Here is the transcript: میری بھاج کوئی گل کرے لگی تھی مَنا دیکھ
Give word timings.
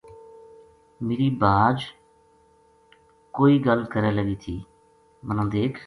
میری 1.07 1.29
بھاج 1.43 1.85
کوئی 3.37 3.63
گل 3.65 3.83
کرے 3.93 4.11
لگی 4.17 4.35
تھی 4.45 4.59
مَنا 5.27 5.43
دیکھ 5.53 5.79